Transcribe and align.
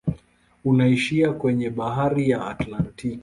Unaishia 0.65 1.33
kwenye 1.33 1.69
bahari 1.69 2.29
ya 2.29 2.47
Atlantiki. 2.47 3.19